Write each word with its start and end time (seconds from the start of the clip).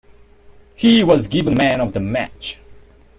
He 0.73 1.03
was 1.03 1.27
given 1.27 1.53
Man 1.53 1.79
of 1.79 1.93
the 1.93 1.99
Match. 1.99 2.57